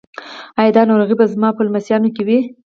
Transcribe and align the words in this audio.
ایا 0.59 0.73
دا 0.75 0.81
ناروغي 0.89 1.15
به 1.19 1.25
زما 1.33 1.49
په 1.55 1.61
لمسیانو 1.67 2.13
کې 2.15 2.21
وي؟ 2.27 2.39